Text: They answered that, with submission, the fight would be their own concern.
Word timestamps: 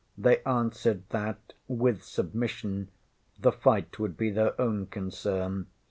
They 0.17 0.41
answered 0.45 1.07
that, 1.09 1.53
with 1.67 2.01
submission, 2.03 2.89
the 3.39 3.51
fight 3.51 3.99
would 3.99 4.17
be 4.17 4.31
their 4.31 4.59
own 4.59 4.87
concern. 4.87 5.67